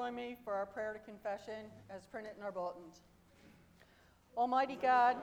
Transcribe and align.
join 0.00 0.14
me 0.14 0.34
for 0.44 0.54
our 0.54 0.64
prayer 0.64 0.94
to 0.94 0.98
confession 1.00 1.66
as 1.94 2.06
printed 2.06 2.32
in 2.38 2.42
our 2.42 2.50
bulletins. 2.50 3.02
Almighty 4.34 4.78
God, 4.80 5.16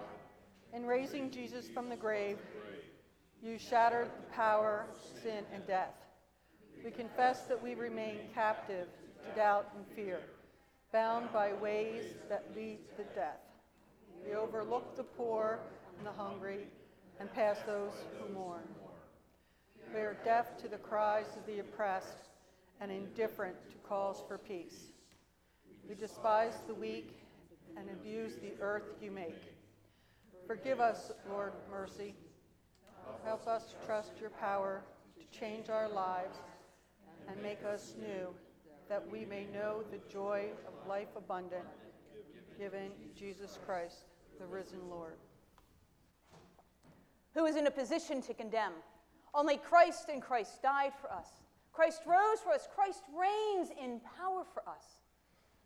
in 0.72 0.86
raising 0.86 1.32
Jesus 1.32 1.68
from 1.68 1.90
the 1.90 1.96
grave, 1.96 2.38
you 3.42 3.58
shattered 3.58 4.06
the 4.06 4.34
power, 4.36 4.86
of 4.92 5.22
sin, 5.24 5.46
and 5.52 5.66
death. 5.66 5.96
We 6.86 6.92
confess 6.92 7.42
that 7.46 7.64
we 7.64 7.74
remain 7.74 8.18
captive 8.36 8.86
to 9.26 9.36
doubt 9.36 9.68
and 9.76 9.84
fear, 9.96 10.20
bound 10.94 11.34
by 11.34 11.54
ways 11.54 12.14
that 12.30 12.46
lead 12.56 12.78
to 12.98 13.04
death. 13.16 13.42
We 14.24 14.36
overlook 14.36 14.96
the 14.96 15.04
poor 15.04 15.60
and 15.98 16.06
the 16.06 16.12
hungry 16.12 16.68
and 17.20 17.34
pass 17.34 17.58
those 17.66 17.94
who 18.20 18.32
mourn. 18.32 18.62
We 19.92 20.02
are 20.02 20.18
deaf 20.24 20.56
to 20.62 20.68
the 20.68 20.78
cries 20.78 21.36
of 21.36 21.48
the 21.48 21.62
oppressed 21.62 22.27
and 22.82 22.92
indifferent 22.92 23.56
to 23.70 23.78
calls 23.88 24.24
for 24.28 24.38
peace. 24.38 24.92
We 25.88 25.96
despise 25.96 26.54
the 26.68 26.74
weak 26.74 27.18
and 27.78 27.90
abuse 27.90 28.36
the 28.36 28.54
earth 28.62 28.96
you 29.02 29.12
make. 29.12 29.54
Forgive 30.46 30.80
us, 30.80 31.12
Lord, 31.30 31.54
mercy. 31.72 32.14
Help 33.24 33.48
us 33.48 33.66
to 33.66 33.86
trust 33.86 34.14
your 34.20 34.30
power 34.32 34.82
to 35.18 35.40
change 35.40 35.70
our 35.70 35.90
lives 35.90 36.38
and 37.28 37.42
make 37.42 37.64
us 37.64 37.94
new, 38.00 38.28
that 38.90 39.04
we 39.12 39.26
may 39.26 39.46
know 39.54 39.84
the 39.92 40.00
joy 40.12 40.48
of 40.68 40.88
life 40.88 41.10
abundant 41.16 41.66
given 42.58 42.92
Jesus 43.16 43.60
Christ, 43.66 44.06
the 44.40 44.46
risen 44.46 44.80
Lord. 44.90 45.18
Who 47.34 47.46
is 47.46 47.56
in 47.56 47.68
a 47.68 47.72
position 47.72 48.22
to 48.24 48.34
condemn? 48.34 48.74
Only 49.34 49.58
Christ 49.58 50.10
and 50.12 50.22
Christ 50.22 50.64
died 50.64 50.94
for 51.00 51.12
us. 51.12 51.28
Christ 51.78 52.02
rose 52.08 52.40
for 52.44 52.54
us. 52.54 52.68
Christ 52.74 53.04
reigns 53.16 53.70
in 53.80 54.00
power 54.18 54.44
for 54.52 54.68
us. 54.68 54.84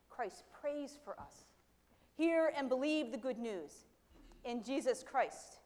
Christ 0.09 0.43
prays 0.61 0.99
for 1.05 1.17
us. 1.17 1.45
Hear 2.17 2.51
and 2.57 2.67
believe 2.67 3.13
the 3.13 3.17
good 3.17 3.37
news. 3.37 3.85
In 4.43 4.61
Jesus 4.61 5.05
Christ, 5.09 5.59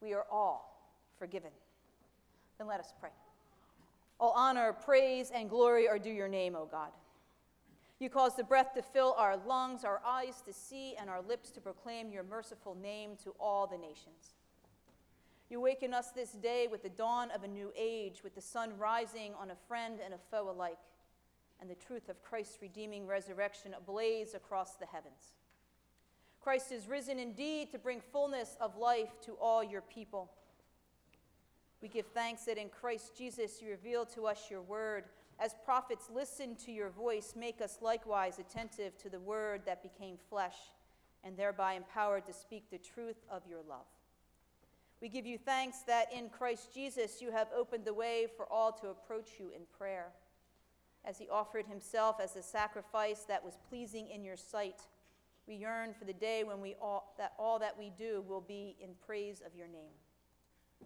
we 0.00 0.14
are 0.14 0.24
all 0.30 0.94
forgiven. 1.18 1.50
Then 2.58 2.68
let 2.68 2.78
us 2.78 2.94
pray. 3.00 3.10
All 4.20 4.34
honor, 4.36 4.72
praise, 4.72 5.32
and 5.34 5.50
glory 5.50 5.88
are 5.88 5.98
due 5.98 6.10
your 6.10 6.28
name, 6.28 6.54
O 6.54 6.68
God. 6.70 6.90
You 7.98 8.08
cause 8.08 8.36
the 8.36 8.44
breath 8.44 8.74
to 8.74 8.82
fill 8.82 9.16
our 9.18 9.36
lungs, 9.36 9.82
our 9.82 10.00
eyes 10.06 10.40
to 10.46 10.52
see, 10.52 10.94
and 10.94 11.10
our 11.10 11.22
lips 11.22 11.50
to 11.50 11.60
proclaim 11.60 12.12
your 12.12 12.22
merciful 12.22 12.76
name 12.80 13.16
to 13.24 13.34
all 13.40 13.66
the 13.66 13.78
nations. 13.78 14.36
You 15.50 15.60
waken 15.60 15.94
us 15.94 16.10
this 16.10 16.32
day 16.32 16.68
with 16.70 16.82
the 16.82 16.90
dawn 16.90 17.30
of 17.30 17.42
a 17.42 17.48
new 17.48 17.72
age, 17.76 18.22
with 18.22 18.34
the 18.34 18.40
sun 18.40 18.76
rising 18.78 19.32
on 19.40 19.50
a 19.50 19.56
friend 19.66 19.98
and 20.04 20.12
a 20.12 20.18
foe 20.30 20.50
alike, 20.50 20.78
and 21.60 21.70
the 21.70 21.74
truth 21.74 22.08
of 22.10 22.22
Christ's 22.22 22.58
redeeming 22.60 23.06
resurrection 23.06 23.74
ablaze 23.74 24.34
across 24.34 24.74
the 24.74 24.86
heavens. 24.86 25.32
Christ 26.40 26.70
is 26.70 26.86
risen 26.86 27.18
indeed 27.18 27.70
to 27.72 27.78
bring 27.78 28.00
fullness 28.00 28.56
of 28.60 28.76
life 28.76 29.20
to 29.22 29.32
all 29.40 29.64
your 29.64 29.80
people. 29.80 30.30
We 31.80 31.88
give 31.88 32.06
thanks 32.06 32.44
that 32.44 32.58
in 32.58 32.68
Christ 32.68 33.16
Jesus 33.16 33.62
you 33.62 33.70
reveal 33.70 34.04
to 34.06 34.26
us 34.26 34.50
your 34.50 34.62
word. 34.62 35.04
As 35.38 35.54
prophets 35.64 36.10
listen 36.12 36.56
to 36.66 36.72
your 36.72 36.90
voice, 36.90 37.34
make 37.36 37.60
us 37.60 37.78
likewise 37.80 38.38
attentive 38.38 38.98
to 38.98 39.08
the 39.08 39.20
word 39.20 39.62
that 39.64 39.82
became 39.82 40.16
flesh, 40.28 40.56
and 41.24 41.36
thereby 41.36 41.74
empowered 41.74 42.26
to 42.26 42.32
speak 42.32 42.70
the 42.70 42.78
truth 42.78 43.24
of 43.30 43.42
your 43.48 43.60
love. 43.68 43.86
We 45.00 45.08
give 45.08 45.26
you 45.26 45.38
thanks 45.38 45.78
that 45.86 46.12
in 46.12 46.28
Christ 46.28 46.74
Jesus 46.74 47.22
you 47.22 47.30
have 47.30 47.48
opened 47.56 47.84
the 47.84 47.94
way 47.94 48.26
for 48.36 48.46
all 48.50 48.72
to 48.72 48.88
approach 48.88 49.28
you 49.38 49.50
in 49.54 49.62
prayer. 49.78 50.08
As 51.04 51.18
he 51.18 51.28
offered 51.28 51.66
himself 51.66 52.16
as 52.20 52.34
a 52.34 52.42
sacrifice 52.42 53.24
that 53.28 53.44
was 53.44 53.58
pleasing 53.68 54.08
in 54.08 54.24
your 54.24 54.36
sight, 54.36 54.80
we 55.46 55.54
yearn 55.54 55.94
for 55.96 56.04
the 56.04 56.12
day 56.12 56.42
when 56.44 56.60
we 56.60 56.74
all, 56.82 57.14
that 57.16 57.32
all 57.38 57.58
that 57.60 57.78
we 57.78 57.90
do 57.96 58.24
will 58.26 58.40
be 58.40 58.76
in 58.80 58.90
praise 59.06 59.40
of 59.46 59.54
your 59.54 59.68
name. 59.68 59.94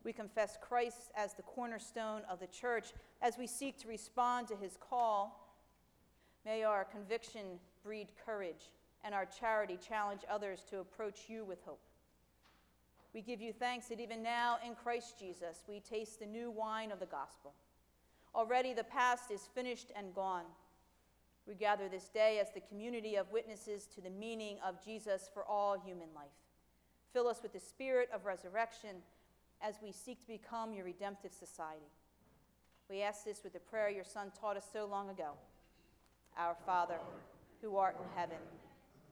We 0.05 0.13
confess 0.13 0.59
Christ 0.61 1.11
as 1.17 1.35
the 1.35 1.43
cornerstone 1.43 2.23
of 2.29 2.39
the 2.39 2.47
church 2.47 2.93
as 3.23 3.39
we 3.39 3.47
seek 3.47 3.79
to 3.79 3.89
respond 3.89 4.49
to 4.49 4.57
his 4.57 4.77
call. 4.79 5.57
May 6.45 6.65
our 6.65 6.85
conviction 6.85 7.59
breed 7.83 8.09
courage 8.25 8.71
and 9.05 9.15
our 9.15 9.27
charity 9.27 9.79
challenge 9.89 10.23
others 10.31 10.65
to 10.71 10.81
approach 10.81 11.23
you 11.29 11.45
with 11.45 11.63
hope. 11.65 11.81
We 13.15 13.21
give 13.21 13.41
you 13.41 13.53
thanks 13.53 13.89
that 13.89 14.01
even 14.01 14.23
now 14.23 14.57
in 14.67 14.75
Christ 14.75 15.19
Jesus 15.19 15.63
we 15.69 15.81
taste 15.81 16.19
the 16.21 16.27
new 16.27 16.51
wine 16.51 16.91
of 16.91 17.01
the 17.01 17.07
gospel. 17.07 17.53
Already 18.35 18.73
the 18.73 18.85
past 18.85 19.31
is 19.31 19.49
finished 19.55 19.93
and 19.95 20.15
gone. 20.15 20.45
We 21.47 21.55
gather 21.55 21.89
this 21.89 22.09
day 22.09 22.39
as 22.41 22.53
the 22.53 22.61
community 22.61 23.17
of 23.17 23.31
witnesses 23.31 23.87
to 23.95 24.01
the 24.01 24.11
meaning 24.11 24.57
of 24.67 24.83
Jesus 24.83 25.29
for 25.33 25.45
all 25.45 25.79
human 25.79 26.09
life. 26.15 26.31
Fill 27.13 27.29
us 27.29 27.43
with 27.43 27.53
the 27.53 27.61
spirit 27.61 28.09
of 28.15 28.25
resurrection 28.25 28.97
as 29.61 29.75
we 29.83 29.93
seek 29.93 30.21
to 30.21 30.27
become 30.27 30.73
your 30.73 30.85
redemptive 30.85 31.33
society. 31.33 31.91
We 32.89 33.03
ask 33.03 33.25
this 33.25 33.43
with 33.45 33.53
the 33.53 33.61
prayer 33.61 33.91
your 33.91 34.05
Son 34.05 34.31
taught 34.39 34.57
us 34.57 34.67
so 34.73 34.87
long 34.87 35.11
ago 35.11 35.33
Our 36.39 36.57
Father, 36.65 36.99
who 37.61 37.77
art 37.77 37.97
in 37.99 38.19
heaven, 38.19 38.39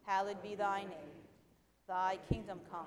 hallowed 0.06 0.42
be 0.42 0.54
thy 0.54 0.80
name. 0.80 1.14
Thy 1.86 2.18
kingdom 2.30 2.60
come. 2.70 2.86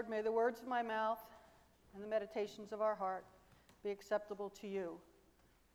Lord, 0.00 0.08
may 0.08 0.22
the 0.22 0.32
words 0.32 0.60
of 0.60 0.66
my 0.66 0.82
mouth 0.82 1.22
and 1.94 2.02
the 2.02 2.08
meditations 2.08 2.72
of 2.72 2.80
our 2.80 2.94
heart 2.94 3.26
be 3.84 3.90
acceptable 3.90 4.48
to 4.48 4.66
you, 4.66 4.92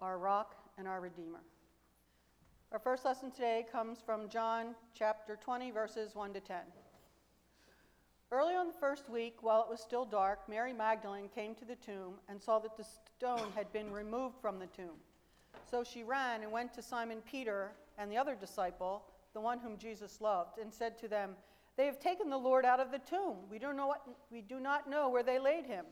our 0.01 0.17
rock 0.17 0.55
and 0.79 0.87
our 0.87 0.99
redeemer. 0.99 1.43
Our 2.71 2.79
first 2.79 3.05
lesson 3.05 3.29
today 3.29 3.67
comes 3.71 3.99
from 4.03 4.27
John 4.27 4.73
chapter 4.95 5.35
20, 5.35 5.69
verses 5.69 6.15
1 6.15 6.33
to 6.33 6.39
10. 6.39 6.57
Early 8.31 8.55
on 8.55 8.65
the 8.65 8.73
first 8.73 9.11
week, 9.11 9.43
while 9.43 9.61
it 9.61 9.69
was 9.69 9.79
still 9.79 10.05
dark, 10.05 10.49
Mary 10.49 10.73
Magdalene 10.73 11.29
came 11.29 11.53
to 11.53 11.65
the 11.65 11.75
tomb 11.75 12.15
and 12.27 12.41
saw 12.41 12.57
that 12.57 12.77
the 12.77 12.85
stone 13.15 13.51
had 13.55 13.71
been 13.71 13.91
removed 13.91 14.37
from 14.41 14.57
the 14.57 14.65
tomb. 14.65 14.97
So 15.69 15.83
she 15.83 16.01
ran 16.01 16.41
and 16.41 16.51
went 16.51 16.73
to 16.73 16.81
Simon 16.81 17.21
Peter 17.29 17.73
and 17.99 18.11
the 18.11 18.17
other 18.17 18.33
disciple, 18.33 19.03
the 19.35 19.41
one 19.41 19.59
whom 19.59 19.77
Jesus 19.77 20.19
loved, 20.19 20.57
and 20.57 20.73
said 20.73 20.97
to 20.97 21.07
them, 21.07 21.35
they 21.77 21.85
have 21.85 21.99
taken 21.99 22.29
the 22.29 22.37
Lord 22.37 22.65
out 22.65 22.79
of 22.79 22.91
the 22.91 22.99
tomb. 22.99 23.35
We, 23.49 23.59
don't 23.59 23.75
know 23.75 23.87
what, 23.87 24.01
we 24.31 24.41
do 24.41 24.59
not 24.59 24.89
know 24.89 25.09
where 25.09 25.23
they 25.23 25.39
laid 25.39 25.65
him. 25.65 25.85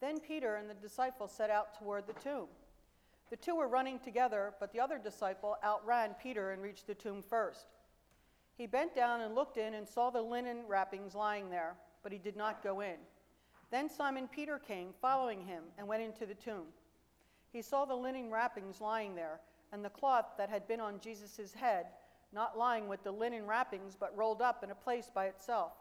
Then 0.00 0.20
Peter 0.20 0.56
and 0.56 0.68
the 0.68 0.74
disciple 0.74 1.28
set 1.28 1.50
out 1.50 1.78
toward 1.78 2.06
the 2.06 2.12
tomb. 2.14 2.46
The 3.30 3.36
two 3.36 3.56
were 3.56 3.68
running 3.68 3.98
together, 3.98 4.52
but 4.60 4.72
the 4.72 4.80
other 4.80 4.98
disciple 4.98 5.56
outran 5.64 6.14
Peter 6.22 6.50
and 6.50 6.62
reached 6.62 6.86
the 6.86 6.94
tomb 6.94 7.22
first. 7.22 7.66
He 8.58 8.66
bent 8.66 8.94
down 8.94 9.22
and 9.22 9.34
looked 9.34 9.56
in 9.56 9.74
and 9.74 9.88
saw 9.88 10.10
the 10.10 10.20
linen 10.20 10.64
wrappings 10.68 11.14
lying 11.14 11.48
there, 11.48 11.74
but 12.02 12.12
he 12.12 12.18
did 12.18 12.36
not 12.36 12.62
go 12.62 12.80
in. 12.80 12.96
Then 13.70 13.88
Simon 13.88 14.28
Peter 14.28 14.58
came, 14.58 14.88
following 15.00 15.40
him, 15.40 15.62
and 15.78 15.88
went 15.88 16.02
into 16.02 16.26
the 16.26 16.34
tomb. 16.34 16.66
He 17.50 17.62
saw 17.62 17.86
the 17.86 17.94
linen 17.94 18.30
wrappings 18.30 18.80
lying 18.80 19.14
there, 19.14 19.40
and 19.72 19.82
the 19.82 19.90
cloth 19.90 20.26
that 20.36 20.50
had 20.50 20.68
been 20.68 20.80
on 20.80 21.00
Jesus' 21.00 21.54
head 21.54 21.86
not 22.32 22.58
lying 22.58 22.88
with 22.88 23.02
the 23.04 23.12
linen 23.12 23.46
wrappings, 23.46 23.96
but 23.98 24.16
rolled 24.16 24.42
up 24.42 24.64
in 24.64 24.70
a 24.70 24.74
place 24.74 25.10
by 25.14 25.26
itself. 25.26 25.72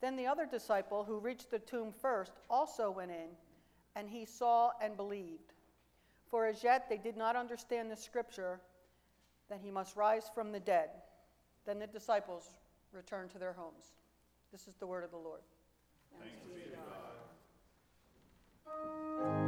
Then 0.00 0.16
the 0.16 0.26
other 0.26 0.46
disciple, 0.46 1.04
who 1.04 1.18
reached 1.18 1.50
the 1.50 1.58
tomb 1.58 1.92
first, 1.92 2.32
also 2.48 2.90
went 2.90 3.10
in, 3.10 3.28
and 3.96 4.08
he 4.08 4.24
saw 4.24 4.70
and 4.80 4.96
believed. 4.96 5.52
For 6.30 6.46
as 6.46 6.62
yet 6.62 6.88
they 6.88 6.98
did 6.98 7.16
not 7.16 7.36
understand 7.36 7.90
the 7.90 7.96
scripture 7.96 8.60
that 9.48 9.60
he 9.62 9.70
must 9.70 9.96
rise 9.96 10.30
from 10.34 10.52
the 10.52 10.60
dead. 10.60 10.90
Then 11.66 11.78
the 11.78 11.86
disciples 11.86 12.54
returned 12.92 13.30
to 13.30 13.38
their 13.38 13.52
homes. 13.52 13.92
This 14.52 14.68
is 14.68 14.76
the 14.76 14.86
word 14.86 15.04
of 15.04 15.10
the 15.10 15.16
Lord. 15.16 15.40
Thanks 16.20 16.40
be 16.54 16.70
to 16.70 16.76
God. 18.66 19.47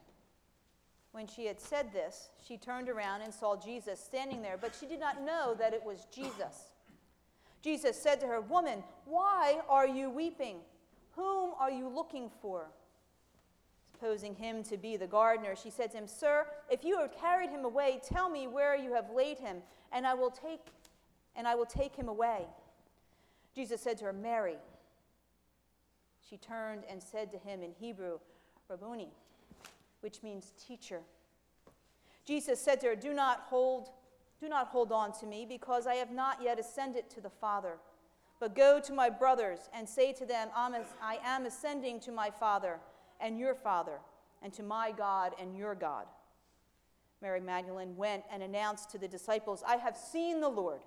When 1.11 1.27
she 1.27 1.45
had 1.45 1.59
said 1.59 1.91
this, 1.91 2.29
she 2.45 2.57
turned 2.57 2.89
around 2.89 3.21
and 3.21 3.33
saw 3.33 3.57
Jesus 3.57 3.99
standing 3.99 4.41
there, 4.41 4.57
but 4.59 4.75
she 4.79 4.85
did 4.85 4.99
not 4.99 5.23
know 5.23 5.55
that 5.59 5.73
it 5.73 5.83
was 5.83 6.07
Jesus. 6.13 6.69
Jesus 7.61 8.01
said 8.01 8.19
to 8.21 8.27
her, 8.27 8.41
Woman, 8.41 8.83
why 9.05 9.59
are 9.67 9.87
you 9.87 10.09
weeping? 10.09 10.57
Whom 11.15 11.51
are 11.59 11.69
you 11.69 11.89
looking 11.89 12.31
for? 12.41 12.67
Supposing 13.93 14.33
him 14.33 14.63
to 14.63 14.77
be 14.77 14.97
the 14.97 15.05
gardener, 15.05 15.55
she 15.55 15.69
said 15.69 15.91
to 15.91 15.97
him, 15.97 16.07
Sir, 16.07 16.47
if 16.71 16.83
you 16.83 16.97
have 16.97 17.11
carried 17.15 17.49
him 17.49 17.65
away, 17.65 18.01
tell 18.03 18.29
me 18.29 18.47
where 18.47 18.75
you 18.75 18.93
have 18.93 19.11
laid 19.13 19.37
him, 19.37 19.57
and 19.91 20.07
I 20.07 20.13
will 20.13 20.31
take 20.31 20.61
and 21.35 21.47
I 21.47 21.55
will 21.55 21.65
take 21.65 21.95
him 21.95 22.09
away. 22.09 22.45
Jesus 23.55 23.81
said 23.81 23.97
to 23.99 24.05
her, 24.05 24.13
Mary. 24.13 24.57
She 26.29 26.37
turned 26.37 26.83
and 26.89 27.01
said 27.01 27.31
to 27.31 27.37
him 27.37 27.61
in 27.63 27.71
Hebrew, 27.71 28.19
Rabboni 28.69 29.09
which 30.01 30.21
means 30.21 30.53
teacher. 30.67 31.01
Jesus 32.25 32.59
said 32.59 32.79
to 32.81 32.87
her, 32.87 32.95
Do 32.95 33.13
not 33.13 33.45
hold, 33.47 33.89
do 34.39 34.49
not 34.49 34.67
hold 34.67 34.91
on 34.91 35.11
to 35.19 35.25
me, 35.25 35.45
because 35.47 35.87
I 35.87 35.95
have 35.95 36.11
not 36.11 36.41
yet 36.41 36.59
ascended 36.59 37.09
to 37.11 37.21
the 37.21 37.29
Father. 37.29 37.77
But 38.39 38.55
go 38.55 38.79
to 38.79 38.93
my 38.93 39.09
brothers 39.09 39.69
and 39.73 39.87
say 39.87 40.13
to 40.13 40.25
them, 40.25 40.49
I 40.55 41.19
am 41.23 41.45
ascending 41.45 41.99
to 42.01 42.11
my 42.11 42.31
Father 42.31 42.79
and 43.19 43.37
your 43.37 43.53
Father, 43.53 43.99
and 44.41 44.51
to 44.53 44.63
my 44.63 44.91
God 44.91 45.33
and 45.39 45.55
your 45.55 45.75
God. 45.75 46.07
Mary 47.21 47.39
Magdalene 47.39 47.95
went 47.95 48.23
and 48.31 48.41
announced 48.41 48.89
to 48.91 48.97
the 48.97 49.07
disciples, 49.07 49.63
I 49.65 49.75
have 49.75 49.95
seen 49.95 50.41
the 50.41 50.49
Lord. 50.49 50.81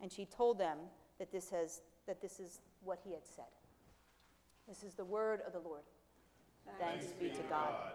And 0.00 0.10
she 0.10 0.24
told 0.24 0.58
them 0.58 0.78
that 1.20 1.30
this, 1.30 1.50
has, 1.50 1.82
that 2.08 2.20
this 2.20 2.40
is 2.40 2.60
what 2.82 2.98
he 3.04 3.12
had 3.12 3.24
said. 3.24 3.44
This 4.68 4.82
is 4.82 4.94
the 4.94 5.04
word 5.04 5.40
of 5.46 5.52
the 5.52 5.60
Lord. 5.60 5.82
Thanks, 6.80 7.06
Thanks 7.06 7.12
be 7.20 7.28
to 7.28 7.42
God. 7.48 7.70
God. 7.70 7.92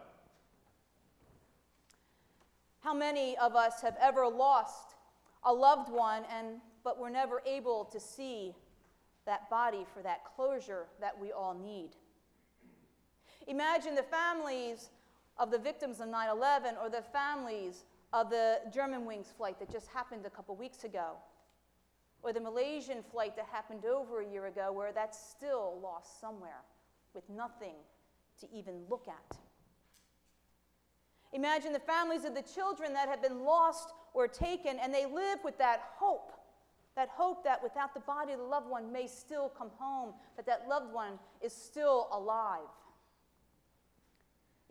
How 2.79 2.93
many 2.93 3.37
of 3.37 3.55
us 3.55 3.81
have 3.81 3.95
ever 3.99 4.27
lost 4.27 4.95
a 5.43 5.53
loved 5.53 5.89
one 5.91 6.23
and 6.35 6.61
but 6.83 6.99
were 6.99 7.09
never 7.09 7.41
able 7.45 7.85
to 7.85 7.99
see 7.99 8.55
that 9.25 9.49
body 9.49 9.85
for 9.93 10.01
that 10.03 10.23
closure 10.23 10.87
that 11.01 11.19
we 11.19 11.31
all 11.31 11.53
need? 11.53 11.91
Imagine 13.47 13.95
the 13.95 14.03
families 14.03 14.89
of 15.37 15.51
the 15.51 15.57
victims 15.57 15.99
of 15.99 16.09
9 16.09 16.29
11 16.29 16.75
or 16.81 16.89
the 16.89 17.01
families 17.01 17.85
of 18.13 18.29
the 18.29 18.59
Germanwings 18.73 19.27
flight 19.35 19.59
that 19.59 19.71
just 19.71 19.87
happened 19.87 20.25
a 20.25 20.29
couple 20.29 20.55
weeks 20.55 20.83
ago, 20.83 21.13
or 22.23 22.33
the 22.33 22.39
Malaysian 22.39 23.03
flight 23.03 23.35
that 23.35 23.45
happened 23.51 23.85
over 23.85 24.21
a 24.21 24.27
year 24.27 24.47
ago, 24.47 24.71
where 24.71 24.91
that's 24.91 25.19
still 25.19 25.79
lost 25.81 26.19
somewhere 26.19 26.61
with 27.13 27.29
nothing 27.29 27.75
to 28.39 28.47
even 28.51 28.83
look 28.89 29.07
at. 29.07 29.37
Imagine 31.33 31.73
the 31.73 31.79
families 31.79 32.23
of 32.23 32.33
the 32.33 32.41
children 32.41 32.93
that 32.93 33.09
have 33.09 33.21
been 33.21 33.43
lost 33.43 33.93
or 34.13 34.27
taken, 34.27 34.79
and 34.79 34.93
they 34.93 35.05
live 35.05 35.39
with 35.43 35.57
that 35.57 35.81
hope 35.97 36.31
that 36.97 37.09
hope 37.09 37.43
that 37.43 37.61
without 37.61 37.93
the 37.93 37.99
body 38.01 38.33
the 38.35 38.41
loved 38.41 38.67
one 38.67 38.91
may 38.91 39.05
still 39.05 39.49
come 39.55 39.69
home, 39.77 40.13
that 40.35 40.47
that 40.47 40.67
loved 40.67 40.91
one 40.91 41.13
is 41.41 41.53
still 41.53 42.07
alive. 42.11 42.67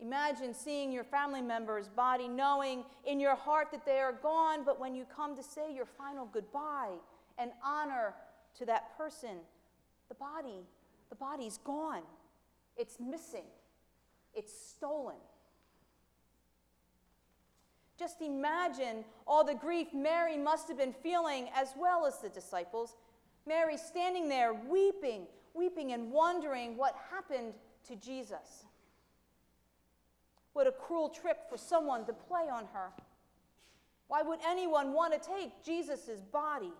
Imagine 0.01 0.53
seeing 0.53 0.91
your 0.91 1.05
family 1.05 1.41
member's 1.41 1.87
body, 1.87 2.27
knowing 2.27 2.83
in 3.05 3.19
your 3.19 3.35
heart 3.35 3.69
that 3.71 3.85
they 3.85 3.99
are 3.99 4.11
gone, 4.11 4.63
but 4.65 4.77
when 4.77 4.93
you 4.93 5.05
come 5.05 5.37
to 5.37 5.41
say 5.41 5.73
your 5.73 5.85
final 5.85 6.25
goodbye 6.25 6.97
and 7.39 7.49
honor 7.65 8.13
to 8.57 8.65
that 8.65 8.95
person, 8.97 9.37
the 10.09 10.15
body, 10.15 10.65
the 11.09 11.15
body's 11.15 11.57
gone. 11.59 12.03
It's 12.75 12.99
missing. 12.99 13.45
It's 14.35 14.51
stolen. 14.53 15.15
Just 17.97 18.21
imagine 18.21 19.03
all 19.25 19.43
the 19.43 19.55
grief 19.55 19.87
Mary 19.93 20.37
must 20.37 20.67
have 20.67 20.77
been 20.77 20.93
feeling, 20.93 21.49
as 21.55 21.69
well 21.75 22.05
as 22.05 22.19
the 22.19 22.29
disciples. 22.29 22.95
Mary 23.47 23.77
standing 23.77 24.29
there 24.29 24.53
weeping, 24.53 25.25
weeping, 25.53 25.93
and 25.93 26.11
wondering 26.11 26.77
what 26.77 26.95
happened 27.11 27.53
to 27.87 27.95
Jesus. 27.95 28.65
What 30.53 30.67
a 30.67 30.71
cruel 30.71 31.09
trick 31.09 31.37
for 31.49 31.57
someone 31.57 32.05
to 32.05 32.13
play 32.13 32.49
on 32.51 32.65
her. 32.73 32.89
Why 34.07 34.21
would 34.21 34.39
anyone 34.47 34.93
want 34.93 35.13
to 35.13 35.19
take 35.19 35.63
Jesus' 35.63 36.21
body? 36.31 36.71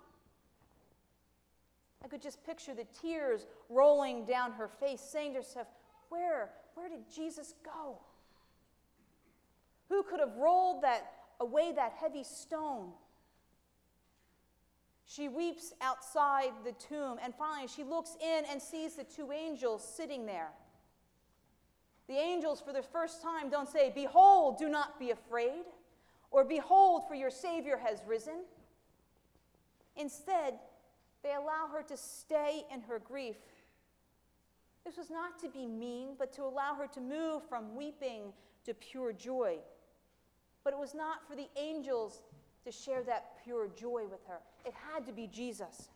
I 2.04 2.08
could 2.08 2.22
just 2.22 2.46
picture 2.46 2.74
the 2.74 2.86
tears 3.02 3.46
rolling 3.70 4.26
down 4.26 4.52
her 4.54 4.68
face, 4.68 5.02
saying 5.02 5.34
to 5.34 5.40
herself, 5.40 5.68
Where, 6.10 6.52
where 6.76 6.90
did 6.90 7.12
Jesus 7.14 7.56
go? 7.64 8.00
Who 9.90 10.04
could 10.04 10.20
have 10.20 10.36
rolled 10.36 10.84
that 10.84 11.12
away 11.40 11.72
that 11.74 11.94
heavy 12.00 12.24
stone? 12.24 12.92
She 15.06 15.30
weeps 15.30 15.74
outside 15.82 16.52
the 16.66 16.74
tomb, 16.74 17.18
and 17.24 17.34
finally 17.34 17.68
she 17.68 17.84
looks 17.84 18.18
in 18.22 18.44
and 18.52 18.62
sees 18.62 18.96
the 18.96 19.06
two 19.06 19.32
angels 19.32 19.88
sitting 19.88 20.26
there. 20.26 20.50
The 22.08 22.18
angels, 22.18 22.62
for 22.62 22.74
the 22.74 22.84
first 22.84 23.22
time, 23.22 23.50
don't 23.50 23.70
say, 23.70 23.92
Behold, 23.94 24.58
do 24.58 24.68
not 24.68 25.00
be 25.00 25.12
afraid, 25.12 25.64
or 26.30 26.44
Behold, 26.44 27.08
for 27.08 27.16
your 27.16 27.30
Savior 27.30 27.78
has 27.78 28.02
risen. 28.06 28.44
Instead, 29.96 30.60
they 31.24 31.34
allow 31.34 31.68
her 31.72 31.84
to 31.84 31.98
stay 31.98 32.64
in 32.72 32.82
her 32.82 33.00
grief. 33.00 33.38
This 34.86 34.98
was 34.98 35.10
not 35.10 35.40
to 35.40 35.50
be 35.50 35.66
mean, 35.66 36.16
but 36.18 36.32
to 36.34 36.44
allow 36.44 36.76
her 36.76 36.88
to 36.88 37.02
move 37.02 37.44
from 37.50 37.76
weeping 37.76 38.34
to 38.66 38.74
pure 38.74 39.12
joy. 39.12 39.58
But 40.68 40.74
it 40.74 40.80
was 40.82 40.94
not 40.94 41.26
for 41.26 41.34
the 41.34 41.48
angels 41.56 42.24
to 42.66 42.74
share 42.74 43.02
that 43.04 43.42
pure 43.42 43.70
joy 43.80 44.04
with 44.12 44.20
her, 44.28 44.40
it 44.66 44.74
had 44.92 45.06
to 45.06 45.14
be 45.14 45.26
Jesus. 45.26 45.88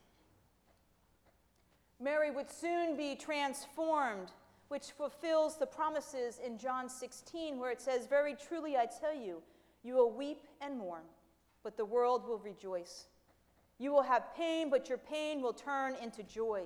Mary 2.00 2.32
would 2.32 2.50
soon 2.50 2.96
be 2.96 3.18
transformed 3.18 4.32
which 4.70 4.92
fulfills 4.92 5.58
the 5.58 5.66
promises 5.66 6.40
in 6.40 6.58
John 6.58 6.88
16, 6.88 7.60
where 7.60 7.70
it 7.70 7.82
says, 7.82 8.08
Very 8.08 8.34
truly 8.34 8.78
I 8.78 8.86
tell 8.86 9.14
you, 9.14 9.42
you 9.84 9.96
will 9.96 10.10
weep 10.10 10.48
and 10.62 10.78
mourn, 10.78 11.04
but 11.64 11.76
the 11.76 11.84
world 11.84 12.26
will 12.26 12.40
rejoice. 12.40 13.08
You 13.78 13.92
will 13.92 14.04
have 14.04 14.34
pain, 14.38 14.70
but 14.70 14.88
your 14.88 15.00
pain 15.00 15.42
will 15.42 15.52
turn 15.52 15.96
into 16.02 16.24
joy. 16.24 16.62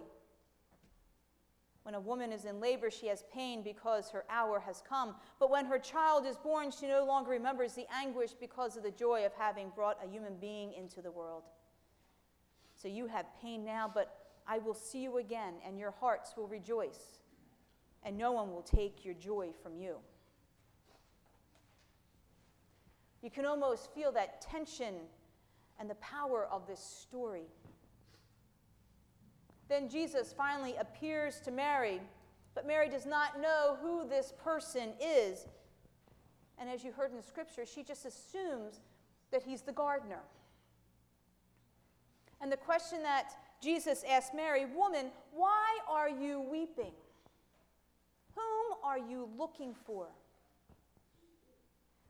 When 1.85 1.95
a 1.95 1.99
woman 1.99 2.31
is 2.31 2.45
in 2.45 2.59
labor, 2.59 2.89
she 2.89 3.07
has 3.07 3.23
pain 3.31 3.61
because 3.61 4.09
her 4.09 4.25
hour 4.29 4.59
has 4.59 4.81
come. 4.87 5.15
But 5.39 5.51
when 5.51 5.65
her 5.65 5.77
child 5.77 6.25
is 6.25 6.35
born, 6.35 6.71
she 6.71 6.87
no 6.87 7.05
longer 7.05 7.29
remembers 7.31 7.73
the 7.73 7.85
anguish 7.93 8.31
because 8.31 8.75
of 8.75 8.83
the 8.83 8.91
joy 8.91 9.25
of 9.25 9.33
having 9.33 9.69
brought 9.75 9.99
a 10.03 10.09
human 10.09 10.35
being 10.37 10.73
into 10.73 11.01
the 11.01 11.11
world. 11.11 11.43
So 12.75 12.87
you 12.87 13.05
have 13.05 13.25
pain 13.41 13.63
now, 13.63 13.89
but 13.93 14.17
I 14.47 14.57
will 14.57 14.73
see 14.73 15.03
you 15.03 15.17
again, 15.17 15.53
and 15.65 15.77
your 15.77 15.91
hearts 15.91 16.33
will 16.35 16.47
rejoice 16.47 17.19
and 18.05 18.15
no 18.15 18.31
one 18.31 18.51
will 18.51 18.61
take 18.61 19.03
your 19.03 19.15
joy 19.15 19.49
from 19.61 19.75
you. 19.75 19.95
You 23.23 23.31
can 23.31 23.45
almost 23.45 23.91
feel 23.93 24.11
that 24.11 24.39
tension 24.41 24.93
and 25.79 25.89
the 25.89 25.95
power 25.95 26.47
of 26.51 26.67
this 26.67 26.79
story. 26.79 27.47
Then 29.67 29.89
Jesus 29.89 30.33
finally 30.37 30.75
appears 30.79 31.39
to 31.41 31.51
Mary, 31.51 31.99
but 32.53 32.67
Mary 32.67 32.89
does 32.89 33.05
not 33.05 33.41
know 33.41 33.77
who 33.81 34.07
this 34.07 34.33
person 34.43 34.93
is. 35.01 35.45
And 36.57 36.69
as 36.69 36.83
you 36.83 36.91
heard 36.91 37.11
in 37.11 37.17
the 37.17 37.23
scripture, 37.23 37.65
she 37.65 37.83
just 37.83 38.05
assumes 38.05 38.79
that 39.31 39.43
he's 39.43 39.61
the 39.61 39.71
gardener. 39.71 40.21
And 42.41 42.51
the 42.51 42.57
question 42.57 43.01
that 43.03 43.31
Jesus 43.61 44.03
asked 44.09 44.33
Mary, 44.33 44.65
Woman, 44.65 45.07
why 45.33 45.79
are 45.89 46.09
you 46.09 46.41
weeping? 46.41 46.91
Whom 48.35 48.77
are 48.83 48.99
you 48.99 49.29
looking 49.37 49.73
for? 49.85 50.07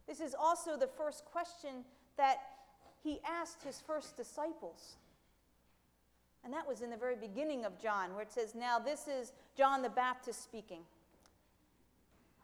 This 0.08 0.20
is 0.20 0.36
also 0.38 0.78
the 0.78 0.88
first 0.88 1.26
question 1.26 1.86
that 2.18 2.38
he 3.04 3.20
asked 3.26 3.64
his 3.64 3.82
first 3.82 4.18
disciples. 4.18 4.98
And 6.46 6.54
that 6.54 6.68
was 6.68 6.82
in 6.82 6.92
the 6.92 6.98
very 6.98 7.16
beginning 7.16 7.66
of 7.66 7.82
John, 7.82 8.14
where 8.14 8.22
it 8.22 8.32
says, 8.32 8.56
Now 8.56 8.80
this 8.80 9.08
is 9.08 9.34
John 9.58 9.82
the 9.82 9.90
Baptist 9.90 10.44
speaking. 10.44 10.82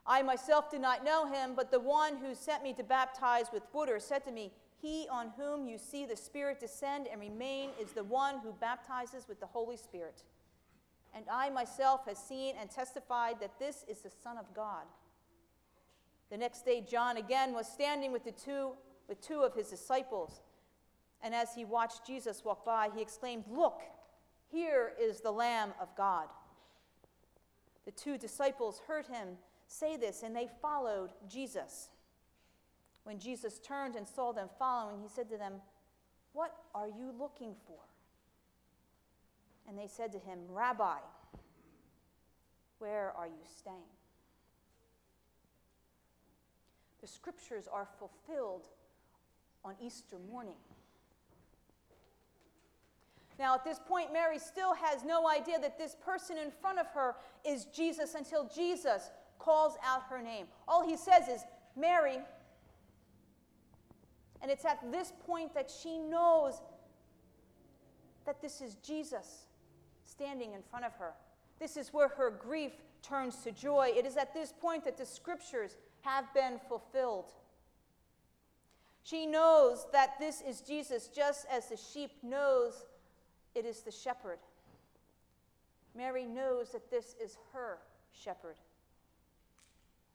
I 0.04 0.22
myself 0.22 0.70
did 0.70 0.82
not 0.82 1.04
know 1.04 1.32
him, 1.32 1.52
but 1.54 1.70
the 1.70 1.80
one 1.80 2.16
who 2.16 2.34
sent 2.34 2.62
me 2.62 2.74
to 2.74 2.82
baptize 2.82 3.46
with 3.52 3.62
water 3.72 4.00
said 4.00 4.24
to 4.24 4.32
me, 4.32 4.52
He 4.80 5.06
on 5.10 5.30
whom 5.38 5.66
you 5.66 5.78
see 5.78 6.04
the 6.04 6.16
Spirit 6.16 6.58
descend 6.60 7.06
and 7.10 7.20
remain 7.20 7.70
is 7.80 7.92
the 7.92 8.04
one 8.04 8.40
who 8.42 8.52
baptizes 8.60 9.28
with 9.28 9.38
the 9.38 9.46
Holy 9.46 9.76
Spirit 9.76 10.24
and 11.14 11.24
I 11.30 11.50
myself 11.50 12.06
have 12.06 12.16
seen 12.16 12.54
and 12.58 12.70
testified 12.70 13.40
that 13.40 13.58
this 13.58 13.84
is 13.88 14.00
the 14.00 14.10
Son 14.22 14.38
of 14.38 14.52
God. 14.54 14.84
The 16.30 16.38
next 16.38 16.64
day, 16.64 16.84
John 16.88 17.18
again 17.18 17.52
was 17.52 17.66
standing 17.66 18.12
with 18.12 18.24
the 18.24 18.32
two, 18.32 18.72
with 19.08 19.20
two 19.20 19.40
of 19.40 19.54
his 19.54 19.68
disciples. 19.68 20.40
And 21.22 21.34
as 21.34 21.54
he 21.54 21.64
watched 21.64 22.06
Jesus 22.06 22.44
walk 22.44 22.64
by, 22.64 22.88
he 22.94 23.00
exclaimed, 23.00 23.44
Look, 23.48 23.82
here 24.50 24.92
is 25.00 25.20
the 25.20 25.30
Lamb 25.30 25.72
of 25.80 25.94
God. 25.96 26.26
The 27.84 27.92
two 27.92 28.18
disciples 28.18 28.80
heard 28.86 29.06
him 29.06 29.38
say 29.66 29.96
this, 29.96 30.22
and 30.22 30.34
they 30.34 30.48
followed 30.60 31.10
Jesus. 31.28 31.88
When 33.04 33.18
Jesus 33.18 33.58
turned 33.58 33.96
and 33.96 34.06
saw 34.06 34.32
them 34.32 34.48
following, 34.58 35.00
he 35.00 35.08
said 35.08 35.28
to 35.30 35.36
them, 35.36 35.54
What 36.32 36.54
are 36.74 36.88
you 36.88 37.12
looking 37.18 37.54
for? 37.66 37.78
And 39.68 39.78
they 39.78 39.88
said 39.88 40.12
to 40.12 40.18
him, 40.18 40.40
Rabbi, 40.48 40.98
where 42.78 43.12
are 43.16 43.26
you 43.26 43.44
staying? 43.56 43.76
The 47.00 47.06
scriptures 47.06 47.68
are 47.72 47.88
fulfilled 47.98 48.66
on 49.64 49.74
Easter 49.80 50.16
morning. 50.30 50.56
Now, 53.42 53.56
at 53.56 53.64
this 53.64 53.80
point, 53.80 54.12
Mary 54.12 54.38
still 54.38 54.72
has 54.72 55.02
no 55.02 55.28
idea 55.28 55.58
that 55.58 55.76
this 55.76 55.96
person 55.96 56.38
in 56.38 56.52
front 56.52 56.78
of 56.78 56.86
her 56.94 57.16
is 57.44 57.64
Jesus 57.74 58.14
until 58.14 58.48
Jesus 58.54 59.10
calls 59.40 59.74
out 59.84 60.04
her 60.08 60.22
name. 60.22 60.46
All 60.68 60.86
he 60.86 60.96
says 60.96 61.26
is, 61.26 61.40
Mary. 61.76 62.18
And 64.40 64.48
it's 64.48 64.64
at 64.64 64.78
this 64.92 65.12
point 65.26 65.52
that 65.54 65.68
she 65.68 65.98
knows 65.98 66.60
that 68.26 68.40
this 68.40 68.60
is 68.60 68.76
Jesus 68.76 69.46
standing 70.04 70.52
in 70.52 70.62
front 70.62 70.84
of 70.84 70.94
her. 70.94 71.10
This 71.58 71.76
is 71.76 71.92
where 71.92 72.10
her 72.10 72.30
grief 72.30 72.70
turns 73.02 73.38
to 73.38 73.50
joy. 73.50 73.90
It 73.92 74.06
is 74.06 74.16
at 74.16 74.32
this 74.32 74.52
point 74.52 74.84
that 74.84 74.96
the 74.96 75.04
scriptures 75.04 75.76
have 76.02 76.32
been 76.32 76.60
fulfilled. 76.68 77.32
She 79.02 79.26
knows 79.26 79.88
that 79.92 80.20
this 80.20 80.40
is 80.42 80.60
Jesus 80.60 81.08
just 81.08 81.44
as 81.50 81.70
the 81.70 81.76
sheep 81.76 82.12
knows 82.22 82.84
it 83.54 83.64
is 83.64 83.80
the 83.80 83.90
shepherd. 83.90 84.38
Mary 85.94 86.24
knows 86.24 86.70
that 86.72 86.90
this 86.90 87.14
is 87.22 87.36
her 87.52 87.78
shepherd. 88.12 88.56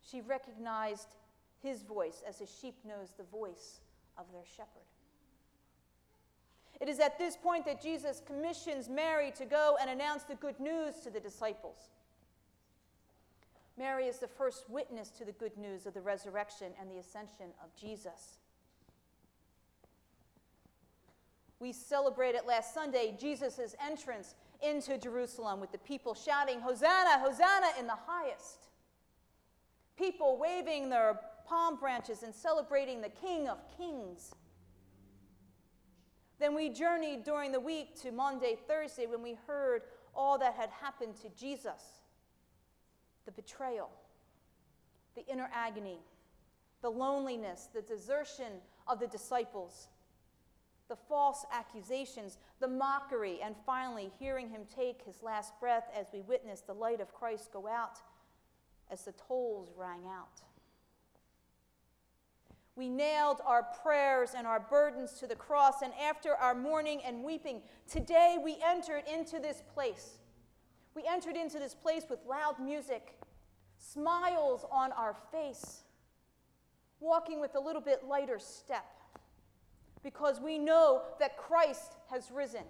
She 0.01 0.21
recognized 0.21 1.09
his 1.61 1.83
voice 1.83 2.23
as 2.27 2.41
a 2.41 2.47
sheep 2.47 2.75
knows 2.85 3.13
the 3.17 3.23
voice 3.23 3.81
of 4.17 4.25
their 4.31 4.45
shepherd. 4.45 4.87
It 6.79 6.87
is 6.87 6.99
at 6.99 7.17
this 7.17 7.35
point 7.35 7.65
that 7.65 7.81
Jesus 7.81 8.21
commissions 8.25 8.87
Mary 8.87 9.31
to 9.37 9.45
go 9.45 9.77
and 9.81 9.89
announce 9.89 10.23
the 10.23 10.35
good 10.35 10.59
news 10.59 10.99
to 11.03 11.09
the 11.09 11.19
disciples. 11.19 11.89
Mary 13.77 14.05
is 14.05 14.17
the 14.19 14.27
first 14.27 14.69
witness 14.69 15.09
to 15.09 15.25
the 15.25 15.31
good 15.33 15.55
news 15.57 15.85
of 15.85 15.93
the 15.93 16.01
resurrection 16.01 16.71
and 16.79 16.89
the 16.89 16.97
ascension 16.97 17.47
of 17.63 17.75
Jesus. 17.75 18.39
We 21.59 21.73
celebrated 21.73 22.41
last 22.45 22.73
Sunday 22.73 23.17
Jesus' 23.19 23.75
entrance 23.85 24.35
into 24.61 24.97
Jerusalem 24.97 25.59
with 25.59 25.71
the 25.71 25.77
people 25.79 26.13
shouting, 26.13 26.59
Hosanna, 26.59 27.19
Hosanna 27.19 27.67
in 27.79 27.87
the 27.87 27.97
highest. 28.05 28.67
People 29.97 30.37
waving 30.37 30.89
their 30.89 31.19
palm 31.47 31.77
branches 31.77 32.23
and 32.23 32.33
celebrating 32.33 33.01
the 33.01 33.09
King 33.09 33.47
of 33.47 33.57
Kings. 33.75 34.35
Then 36.39 36.53
we 36.53 36.69
journeyed 36.69 37.23
during 37.23 37.51
the 37.51 37.59
week 37.59 37.99
to 38.01 38.11
Maundy, 38.11 38.57
Thursday, 38.67 39.07
when 39.07 39.23
we 39.23 39.37
heard 39.47 39.83
all 40.15 40.37
that 40.37 40.53
had 40.53 40.69
happened 40.69 41.15
to 41.17 41.29
Jesus 41.29 42.01
the 43.25 43.31
betrayal, 43.31 43.89
the 45.15 45.25
inner 45.27 45.49
agony, 45.53 45.99
the 46.81 46.89
loneliness, 46.89 47.67
the 47.73 47.81
desertion 47.81 48.53
of 48.87 48.99
the 48.99 49.07
disciples, 49.07 49.89
the 50.89 50.95
false 50.95 51.45
accusations, 51.51 52.37
the 52.59 52.67
mockery, 52.67 53.39
and 53.43 53.55
finally 53.65 54.11
hearing 54.19 54.49
him 54.49 54.61
take 54.73 55.01
his 55.03 55.21
last 55.21 55.59
breath 55.59 55.89
as 55.97 56.07
we 56.13 56.21
witness 56.21 56.61
the 56.61 56.73
light 56.73 57.01
of 57.01 57.13
Christ 57.13 57.51
go 57.51 57.67
out 57.67 57.99
as 58.89 59.03
the 59.03 59.13
tolls 59.13 59.73
rang 59.77 60.05
out. 60.07 60.41
We 62.75 62.89
nailed 62.89 63.41
our 63.43 63.63
prayers 63.81 64.33
and 64.37 64.45
our 64.45 64.59
burdens 64.59 65.13
to 65.13 65.27
the 65.27 65.35
cross, 65.35 65.81
and 65.81 65.91
after 65.95 66.35
our 66.35 66.53
mourning 66.53 67.01
and 67.03 67.23
weeping, 67.23 67.61
today 67.89 68.37
we 68.41 68.57
entered 68.63 69.03
into 69.11 69.39
this 69.39 69.63
place. 69.73 70.19
We 70.93 71.03
entered 71.09 71.35
into 71.35 71.57
this 71.57 71.73
place 71.73 72.03
with 72.09 72.19
loud 72.27 72.59
music, 72.59 73.15
smiles 73.77 74.63
on 74.71 74.91
our 74.91 75.15
face, 75.31 75.83
walking 76.99 77.39
with 77.41 77.55
a 77.55 77.59
little 77.59 77.81
bit 77.81 78.03
lighter 78.07 78.39
step, 78.39 78.85
because 80.03 80.39
we 80.39 80.57
know 80.57 81.01
that 81.19 81.37
Christ 81.37 81.95
has 82.09 82.31
risen. 82.31 82.63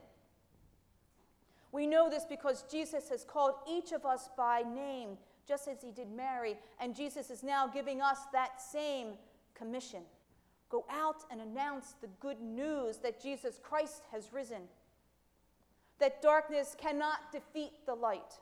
We 1.71 1.85
know 1.85 2.09
this 2.09 2.25
because 2.25 2.63
Jesus 2.71 3.09
has 3.09 3.23
called 3.23 3.55
each 3.69 3.91
of 3.91 4.05
us 4.05 4.29
by 4.37 4.63
name, 4.63 5.17
just 5.47 5.67
as 5.67 5.81
he 5.81 5.91
did 5.91 6.11
Mary, 6.11 6.57
and 6.79 6.95
Jesus 6.95 7.29
is 7.29 7.43
now 7.43 7.67
giving 7.67 8.01
us 8.01 8.19
that 8.33 8.61
same 8.61 9.09
commission 9.53 10.01
go 10.69 10.85
out 10.89 11.23
and 11.31 11.41
announce 11.41 11.95
the 12.01 12.07
good 12.19 12.41
news 12.41 12.97
that 12.97 13.21
Jesus 13.21 13.59
Christ 13.61 14.03
has 14.11 14.33
risen, 14.33 14.63
that 15.99 16.21
darkness 16.21 16.75
cannot 16.79 17.31
defeat 17.31 17.71
the 17.85 17.95
light. 17.95 18.39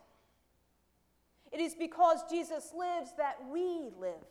It 1.51 1.59
is 1.59 1.75
because 1.75 2.19
Jesus 2.29 2.73
lives 2.77 3.11
that 3.17 3.37
we 3.51 3.89
live. 3.99 4.25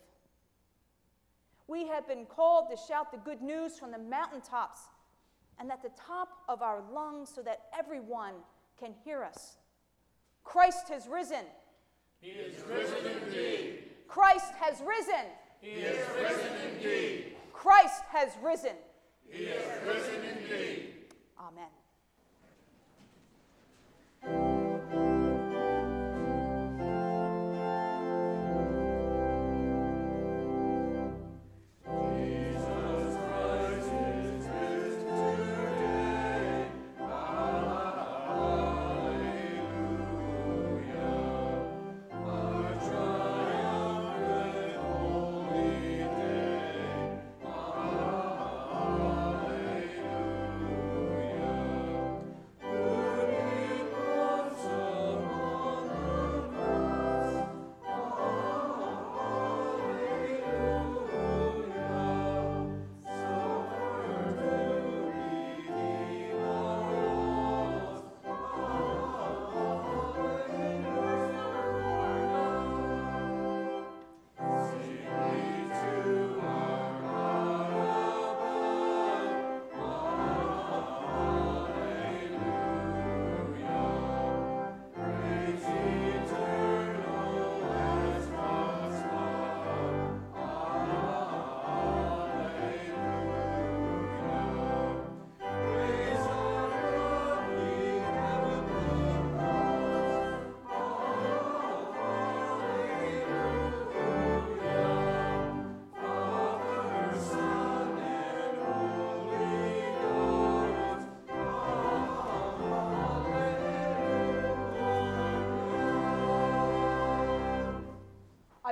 We 1.67 1.87
have 1.89 2.07
been 2.07 2.27
called 2.27 2.69
to 2.71 2.77
shout 2.77 3.11
the 3.11 3.19
good 3.19 3.41
news 3.41 3.79
from 3.79 3.91
the 3.91 3.99
mountaintops 3.99 4.81
and 5.59 5.71
at 5.71 5.83
the 5.83 5.91
top 5.97 6.29
of 6.49 6.63
our 6.63 6.83
lungs 6.93 7.31
so 7.35 7.43
that 7.43 7.67
everyone 7.77 8.35
can 8.79 8.93
hear 9.05 9.23
us. 9.23 9.57
Christ 10.43 10.89
has 10.89 11.07
risen. 11.07 11.45
He 12.21 12.31
is 12.31 12.63
risen 12.69 13.23
indeed. 13.23 13.85
Christ 14.09 14.53
has 14.61 14.83
risen. 14.87 15.27
He 15.61 15.71
is 15.71 16.07
risen 16.21 16.53
indeed. 16.75 17.37
Christ 17.53 18.03
has 18.13 18.31
risen. 18.43 18.77
He 19.31 19.45
is 19.45 19.87
risen 19.87 20.25
indeed. 20.25 20.93
Amen. 21.41 21.69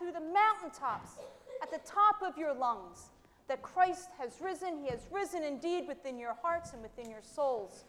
Through 0.00 0.12
the 0.12 0.20
mountaintops, 0.20 1.12
at 1.62 1.70
the 1.70 1.78
top 1.86 2.16
of 2.26 2.38
your 2.38 2.54
lungs, 2.54 3.10
that 3.48 3.60
Christ 3.60 4.08
has 4.18 4.32
risen. 4.40 4.78
He 4.82 4.88
has 4.88 5.06
risen 5.12 5.42
indeed 5.42 5.86
within 5.86 6.18
your 6.18 6.34
hearts 6.40 6.72
and 6.72 6.80
within 6.82 7.10
your 7.10 7.22
souls. 7.22 7.84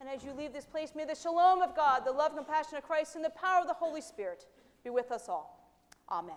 And 0.00 0.08
as 0.08 0.24
you 0.24 0.32
leave 0.32 0.52
this 0.52 0.66
place, 0.66 0.92
may 0.96 1.04
the 1.04 1.14
shalom 1.14 1.62
of 1.62 1.76
God, 1.76 2.02
the 2.04 2.12
love 2.12 2.32
and 2.32 2.44
compassion 2.44 2.76
of 2.78 2.84
Christ, 2.84 3.14
and 3.14 3.24
the 3.24 3.30
power 3.30 3.60
of 3.60 3.68
the 3.68 3.74
Holy 3.74 4.00
Spirit 4.00 4.46
be 4.82 4.90
with 4.90 5.12
us 5.12 5.28
all. 5.28 5.72
Amen. 6.10 6.36